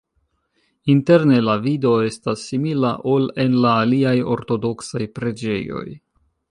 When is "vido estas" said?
1.67-2.47